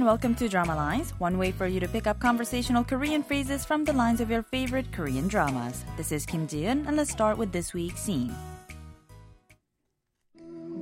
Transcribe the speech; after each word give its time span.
and 0.00 0.06
welcome 0.06 0.34
to 0.34 0.48
Drama 0.48 0.74
Lines, 0.74 1.12
one 1.18 1.36
way 1.36 1.52
for 1.52 1.66
you 1.66 1.78
to 1.78 1.86
pick 1.86 2.06
up 2.06 2.18
conversational 2.20 2.82
Korean 2.82 3.22
phrases 3.22 3.66
from 3.66 3.84
the 3.84 3.92
lines 3.92 4.22
of 4.22 4.30
your 4.30 4.42
favorite 4.42 4.90
Korean 4.92 5.28
dramas. 5.28 5.84
This 5.98 6.10
is 6.10 6.24
Kim 6.24 6.46
Ji-eun, 6.48 6.86
and 6.88 6.96
let's 6.96 7.10
start 7.10 7.36
with 7.36 7.52
this 7.52 7.74
week's 7.74 8.00
scene. 8.00 8.32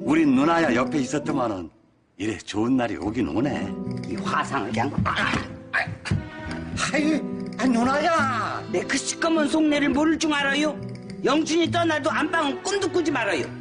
우리 0.04 0.24
누나야 0.24 0.72
옆에 0.72 0.98
있었더만은 0.98 1.68
이래 2.16 2.38
좋은 2.38 2.76
날이 2.76 2.96
오긴 2.96 3.26
오네. 3.28 3.74
이 4.08 4.14
화상을 4.14 4.70
그냥 4.70 4.92
아, 5.04 5.32
아이, 6.92 7.20
아, 7.58 7.66
누나야. 7.66 8.62
내 8.70 8.82
그 8.82 8.96
시꺼먼 8.96 9.48
속내를 9.48 9.88
모를 9.88 10.16
줄 10.16 10.32
알아요? 10.32 10.78
영춘이 11.24 11.68
떠나도 11.72 12.08
안방은 12.08 12.62
꿈도 12.62 12.88
꾸지 12.88 13.10
말아요. 13.10 13.57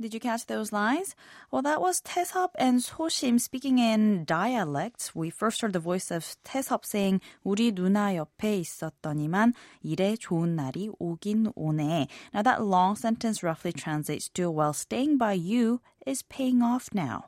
Did 0.00 0.14
you 0.14 0.20
catch 0.20 0.46
those 0.46 0.72
lines? 0.72 1.14
Well, 1.50 1.60
that 1.60 1.82
was 1.82 2.00
Taesop 2.00 2.52
and 2.58 2.80
Soshim 2.80 3.38
speaking 3.38 3.78
in 3.78 4.24
dialects. 4.24 5.14
We 5.14 5.28
first 5.28 5.60
heard 5.60 5.74
the 5.74 5.78
voice 5.78 6.10
of 6.10 6.24
Taesop 6.42 6.86
saying 6.86 7.20
우리 7.44 7.70
누나 7.72 8.16
옆에 8.16 8.56
있었더니만 8.60 9.52
이래 9.84 10.16
좋은 10.16 10.56
날이 10.56 10.88
오긴 10.98 11.52
오네. 11.54 12.08
Now 12.32 12.40
that 12.40 12.64
long 12.64 12.96
sentence 12.96 13.42
roughly 13.42 13.74
translates 13.74 14.30
to 14.30 14.50
while 14.50 14.72
staying 14.72 15.18
by 15.18 15.34
you 15.34 15.82
is 16.06 16.22
paying 16.22 16.62
off 16.62 16.88
now. 16.94 17.24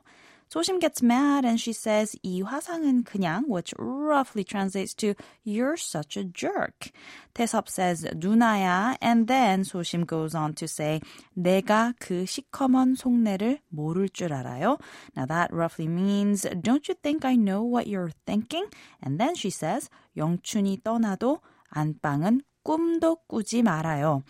Soshim 0.52 0.80
gets 0.80 1.02
mad 1.02 1.44
and 1.44 1.60
she 1.60 1.74
says 1.74 2.16
이 2.24 2.40
화상은 2.40 3.04
그냥, 3.04 3.44
which 3.46 3.74
roughly 3.78 4.42
translates 4.42 4.94
to 4.94 5.14
you're 5.44 5.76
such 5.76 6.16
a 6.16 6.24
jerk. 6.24 6.90
Taesop 7.34 7.68
says 7.68 8.04
누나야 8.16 8.96
and 9.02 9.26
then 9.26 9.62
Soshim 9.62 10.06
goes 10.06 10.34
on 10.34 10.54
to 10.54 10.66
say 10.66 11.00
내가 11.36 11.92
그 12.00 12.24
시커먼 12.24 12.94
속내를 12.96 13.58
모를 13.68 14.08
줄 14.08 14.32
알아요. 14.32 14.78
Now 15.14 15.26
that 15.26 15.52
roughly 15.52 15.86
means 15.86 16.46
don't 16.62 16.88
you 16.88 16.94
think 16.94 17.26
I 17.26 17.36
know 17.36 17.62
what 17.62 17.86
you're 17.86 18.12
thinking? 18.24 18.68
And 19.02 19.20
then 19.20 19.34
she 19.34 19.50
says 19.50 19.90
영춘이 20.16 20.82
떠나도 20.82 21.40
안방은 21.68 22.40
꿈도 22.64 23.16
꾸지 23.28 23.62
말아요. 23.62 24.22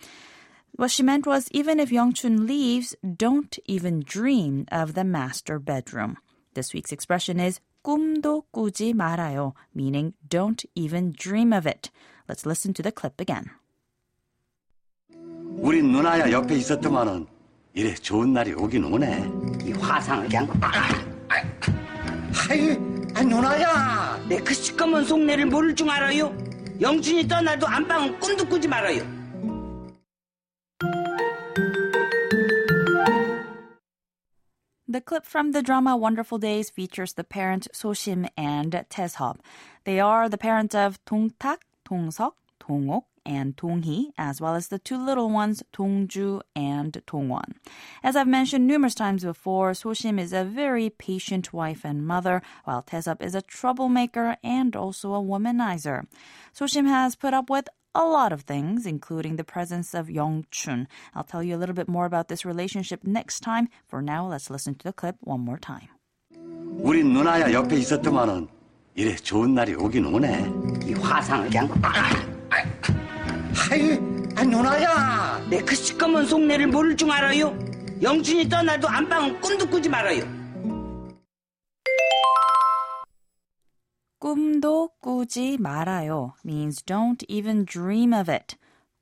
What 0.75 0.91
she 0.91 1.03
meant 1.03 1.25
was 1.27 1.49
even 1.51 1.79
if 1.79 1.89
Youngchun 1.89 2.47
leaves, 2.47 2.95
don't 3.03 3.57
even 3.65 4.01
dream 4.05 4.65
of 4.71 4.93
the 4.93 5.03
master 5.03 5.59
bedroom. 5.59 6.17
This 6.53 6.73
week's 6.73 6.91
expression 6.91 7.39
is 7.39 7.59
꿈도 7.83 8.43
꾸지 8.53 8.93
말아요, 8.93 9.53
meaning 9.75 10.13
don't 10.27 10.63
even 10.75 11.11
dream 11.17 11.51
of 11.53 11.65
it. 11.67 11.89
Let's 12.27 12.45
listen 12.45 12.73
to 12.75 12.83
the 12.83 12.91
clip 12.91 13.19
again. 13.19 13.49
우리 15.61 15.81
누나야 15.81 16.31
옆에 16.31 16.55
있었더만은 16.55 17.27
이래 17.73 17.93
좋은 17.93 18.33
날이 18.33 18.53
오긴 18.53 18.85
오네. 18.85 19.31
이 19.65 19.71
화상을 19.73 20.27
그냥 20.27 20.47
아, 20.61 20.69
아이, 21.29 22.77
아, 23.15 23.23
누나야. 23.23 24.25
내 24.27 24.37
그 24.39 24.53
시꺼먼 24.53 25.03
속내를 25.03 25.45
모를 25.47 25.75
줄 25.75 25.89
알아요? 25.89 26.35
영춘이 26.79 27.27
떠나도 27.27 27.67
안방은 27.67 28.19
꿈도 28.19 28.45
꾸지 28.47 28.67
말아요. 28.67 29.01
The 34.94 35.00
clip 35.00 35.26
from 35.26 35.50
the 35.50 35.60
drama 35.60 35.96
Wonderful 35.96 36.38
Days 36.38 36.70
features 36.70 37.14
the 37.14 37.24
parent 37.24 37.66
Soshim 37.72 38.28
and 38.36 38.84
Taesop. 38.88 39.40
They 39.82 39.98
are 39.98 40.28
the 40.28 40.38
parents 40.38 40.72
of 40.72 41.04
Dongtak, 41.04 41.62
Dongsuk, 41.84 42.34
Dongok, 42.60 43.02
and 43.26 43.56
Donghee, 43.56 44.12
as 44.16 44.40
well 44.40 44.54
as 44.54 44.68
the 44.68 44.78
two 44.78 44.96
little 44.96 45.30
ones, 45.30 45.64
Dongju 45.72 46.42
and 46.54 46.92
Dongwon. 47.08 47.54
As 48.04 48.14
I've 48.14 48.28
mentioned 48.28 48.68
numerous 48.68 48.94
times 48.94 49.24
before, 49.24 49.72
Soshim 49.72 50.20
is 50.20 50.32
a 50.32 50.44
very 50.44 50.90
patient 50.90 51.52
wife 51.52 51.84
and 51.84 52.06
mother, 52.06 52.40
while 52.62 52.82
Taesop 52.82 53.20
is 53.20 53.34
a 53.34 53.42
troublemaker 53.42 54.36
and 54.44 54.76
also 54.76 55.12
a 55.14 55.20
womanizer. 55.20 56.06
Soshim 56.56 56.86
has 56.86 57.16
put 57.16 57.34
up 57.34 57.50
with 57.50 57.68
a 57.95 58.05
lot 58.05 58.31
of 58.31 58.43
things, 58.43 58.85
including 58.85 59.35
the 59.37 59.43
presence 59.43 59.93
of 59.93 60.07
Yongchun. 60.07 60.85
I'll 61.15 61.23
tell 61.23 61.41
you 61.43 61.55
a 61.55 61.59
little 61.59 61.75
bit 61.75 61.87
more 61.89 62.05
about 62.05 62.27
this 62.27 62.45
relationship 62.45 63.01
next 63.03 63.41
time. 63.41 63.67
For 63.87 64.01
now, 64.01 64.27
let's 64.27 64.49
listen 64.49 64.75
to 64.75 64.83
the 64.83 64.93
clip 64.93 65.15
one 65.21 65.41
more 65.41 65.57
time. 65.59 65.89
우리 66.81 67.03
누나야 67.03 67.51
옆에 67.51 67.75
있었더만은 67.77 68.47
이래 68.95 69.15
좋은 69.15 69.53
날이 69.53 69.75
오긴 69.75 70.05
오네. 70.05 70.51
이 70.85 70.93
화상을 70.93 71.49
그냥 71.49 71.67
아, 71.81 72.09
아이, 72.49 73.99
아, 74.35 74.43
누나야. 74.43 75.45
내 75.49 75.59
그 75.61 75.75
시꺼먼 75.75 76.25
속내를 76.25 76.67
모를 76.67 76.95
줄 76.95 77.11
알아요? 77.11 77.57
영춘이 78.01 78.47
떠나도 78.47 78.87
안방은 78.87 79.41
꿈도 79.41 79.67
꾸지 79.67 79.89
말아요. 79.89 80.23
꿈도 84.33 84.89
꾸지 85.01 85.57
말아요 85.57 86.33
means 86.43 86.81
don't 86.81 87.23
even 87.29 87.63
dream 87.65 88.13
of 88.13 88.27
it. 88.27 88.57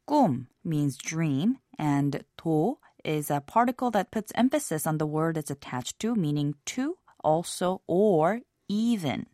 꿈 0.06 0.48
means 0.64 0.98
dream 0.98 1.58
and 1.80 2.24
도 2.38 2.78
is 3.04 3.32
a 3.32 3.42
particle 3.42 3.90
that 3.92 4.12
puts 4.12 4.32
emphasis 4.36 4.86
on 4.86 4.98
the 4.98 5.08
word 5.08 5.38
it's 5.38 5.50
attached 5.50 5.98
to, 6.00 6.14
meaning 6.14 6.56
to, 6.66 6.98
also, 7.24 7.82
or 7.88 8.42
even. 8.68 9.26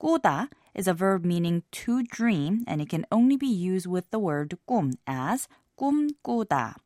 꾸다 0.00 0.48
is 0.74 0.88
a 0.88 0.94
verb 0.94 1.24
meaning 1.24 1.62
to 1.70 2.02
dream 2.02 2.64
and 2.66 2.80
it 2.80 2.88
can 2.88 3.06
only 3.12 3.36
be 3.36 3.46
used 3.46 3.86
with 3.86 4.10
the 4.10 4.18
word 4.18 4.58
꿈 4.66 4.92
as 5.06 5.46
꿈꾸다. 5.78 6.76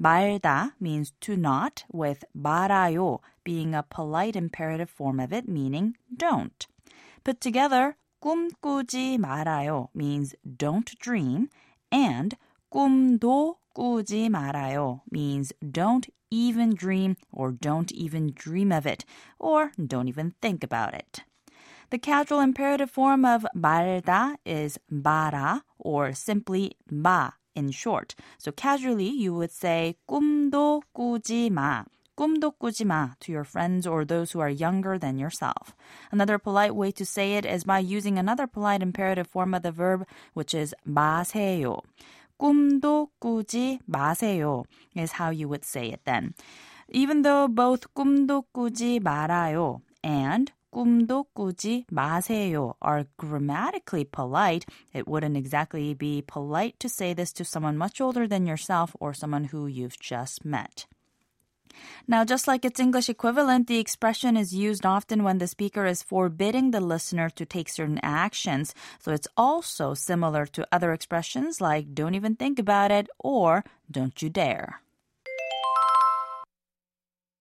말다 0.00 0.72
means 0.78 1.12
to 1.20 1.36
not, 1.36 1.84
with 1.90 2.24
말아요 2.36 3.20
being 3.44 3.74
a 3.74 3.82
polite 3.82 4.36
imperative 4.36 4.90
form 4.90 5.18
of 5.20 5.32
it, 5.32 5.48
meaning 5.48 5.96
don't. 6.14 6.66
Put 7.24 7.40
together, 7.40 7.96
꿈꾸지 8.22 9.18
말아요 9.18 9.88
means 9.94 10.34
don't 10.44 10.98
dream, 10.98 11.48
and 11.92 12.36
꿈도 12.72 13.56
꾸지 13.74 14.28
말아요 14.28 15.00
means 15.10 15.52
don't 15.60 16.08
even 16.30 16.74
dream 16.74 17.16
or 17.32 17.52
don't 17.52 17.92
even 17.92 18.32
dream 18.34 18.72
of 18.72 18.86
it, 18.86 19.04
or 19.38 19.72
don't 19.76 20.08
even 20.08 20.34
think 20.40 20.64
about 20.64 20.94
it. 20.94 21.24
The 21.90 21.98
casual 21.98 22.40
imperative 22.40 22.90
form 22.90 23.24
of 23.24 23.46
말다 23.54 24.36
is 24.44 24.78
말아 24.90 25.62
or 25.78 26.12
simply 26.12 26.72
마 26.90 27.32
in 27.54 27.70
short. 27.70 28.14
So 28.38 28.50
casually 28.50 29.08
you 29.08 29.34
would 29.34 29.52
say 29.52 29.96
꿈도 30.08 30.82
꾸지 30.94 31.50
마. 31.50 31.84
꿈도 32.20 32.50
꾸지 32.50 32.86
마 32.86 33.12
to 33.20 33.30
your 33.30 33.44
friends 33.44 33.86
or 33.86 34.06
those 34.06 34.32
who 34.32 34.40
are 34.40 34.48
younger 34.48 34.98
than 34.98 35.18
yourself. 35.18 35.76
Another 36.10 36.38
polite 36.38 36.74
way 36.74 36.90
to 36.92 37.04
say 37.04 37.36
it 37.36 37.44
is 37.44 37.64
by 37.64 37.78
using 37.78 38.18
another 38.18 38.46
polite 38.46 38.82
imperative 38.82 39.26
form 39.26 39.52
of 39.52 39.62
the 39.62 39.70
verb, 39.70 40.06
which 40.32 40.54
is 40.54 40.74
마세요. 40.88 41.82
꿈도 42.38 43.08
꾸지 43.20 43.80
마세요 43.86 44.64
is 44.94 45.12
how 45.12 45.28
you 45.28 45.46
would 45.46 45.64
say 45.64 45.88
it 45.92 46.00
then. 46.06 46.32
Even 46.88 47.20
though 47.20 47.48
both 47.48 47.92
꿈도 47.94 48.44
꾸지 48.54 48.98
말아요 49.00 49.82
and 50.02 50.52
꿈도 50.72 51.26
꾸지 51.36 51.84
마세요 51.92 52.76
are 52.80 53.04
grammatically 53.18 54.04
polite, 54.04 54.64
it 54.94 55.06
wouldn't 55.06 55.36
exactly 55.36 55.92
be 55.92 56.22
polite 56.26 56.78
to 56.80 56.88
say 56.88 57.12
this 57.12 57.32
to 57.32 57.44
someone 57.44 57.76
much 57.76 58.00
older 58.00 58.26
than 58.26 58.46
yourself 58.46 58.96
or 59.00 59.12
someone 59.12 59.44
who 59.44 59.66
you've 59.66 60.00
just 60.00 60.44
met. 60.46 60.86
Now, 62.08 62.24
just 62.24 62.46
like 62.46 62.64
its 62.64 62.78
English 62.78 63.08
equivalent, 63.08 63.66
the 63.66 63.78
expression 63.78 64.36
is 64.36 64.54
used 64.54 64.86
often 64.86 65.24
when 65.24 65.38
the 65.38 65.46
speaker 65.46 65.86
is 65.86 66.02
forbidding 66.02 66.70
the 66.70 66.80
listener 66.80 67.28
to 67.30 67.44
take 67.44 67.68
certain 67.68 67.98
actions. 68.02 68.74
So 69.00 69.12
it's 69.12 69.28
also 69.36 69.94
similar 69.94 70.46
to 70.46 70.66
other 70.70 70.92
expressions 70.92 71.60
like 71.60 71.94
don't 71.94 72.14
even 72.14 72.36
think 72.36 72.58
about 72.58 72.90
it 72.90 73.08
or 73.18 73.64
don't 73.90 74.20
you 74.22 74.30
dare. 74.30 74.80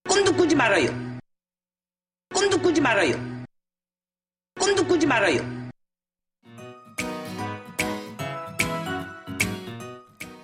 꿈도 0.07 0.34
꾸지 0.34 0.56
말아요. 0.56 1.19
꿈도 2.34 2.62
꾸지 2.62 2.81
말아요. 2.81 3.16
꿈도 4.60 4.86
꾸지 4.86 5.06
말아요. 5.06 5.59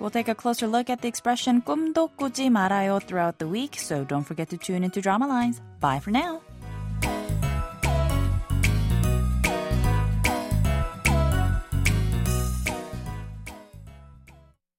We'll 0.00 0.10
take 0.10 0.28
a 0.28 0.34
closer 0.34 0.66
look 0.66 0.90
at 0.90 1.00
the 1.00 1.08
expression 1.08 1.62
꿈도 1.62 2.08
꾸지 2.16 2.50
말아요 2.50 2.98
throughout 3.00 3.38
the 3.38 3.48
week, 3.48 3.78
so 3.78 4.04
don't 4.04 4.24
forget 4.24 4.50
to 4.50 4.56
tune 4.56 4.84
into 4.84 5.00
Drama 5.00 5.26
Lines. 5.26 5.60
Bye 5.80 6.00
for 6.00 6.10
now. 6.10 6.40